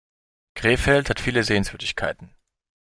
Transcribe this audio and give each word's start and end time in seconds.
Krefeld 0.55 1.11
hat 1.11 1.19
viele 1.19 1.43
Sehenswürdigkeiten 1.43 2.33